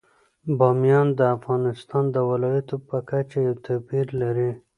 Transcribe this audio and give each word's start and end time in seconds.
بامیان 0.57 1.07
د 1.19 1.21
افغانستان 1.37 2.03
د 2.11 2.17
ولایاتو 2.29 2.75
په 2.87 2.97
کچه 3.09 3.37
یو 3.47 3.55
توپیر 3.65 4.05
لري. 4.21 4.51